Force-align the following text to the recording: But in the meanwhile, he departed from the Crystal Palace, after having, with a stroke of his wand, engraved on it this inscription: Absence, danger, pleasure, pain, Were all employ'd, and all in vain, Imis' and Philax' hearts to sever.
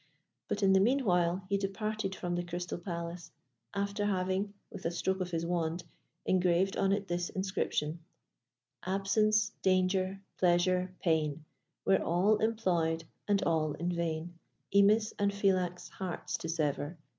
But 0.47 0.63
in 0.63 0.73
the 0.73 0.79
meanwhile, 0.79 1.43
he 1.47 1.57
departed 1.59 2.15
from 2.15 2.33
the 2.33 2.41
Crystal 2.41 2.79
Palace, 2.79 3.29
after 3.71 4.03
having, 4.03 4.51
with 4.71 4.83
a 4.85 4.89
stroke 4.89 5.21
of 5.21 5.29
his 5.29 5.45
wand, 5.45 5.83
engraved 6.25 6.75
on 6.75 6.91
it 6.91 7.07
this 7.07 7.29
inscription: 7.29 7.99
Absence, 8.83 9.51
danger, 9.61 10.19
pleasure, 10.39 10.91
pain, 11.03 11.45
Were 11.85 12.01
all 12.01 12.37
employ'd, 12.37 13.03
and 13.27 13.43
all 13.43 13.73
in 13.73 13.91
vain, 13.91 14.39
Imis' 14.73 15.13
and 15.19 15.31
Philax' 15.31 15.89
hearts 15.89 16.35
to 16.39 16.49
sever. 16.49 16.97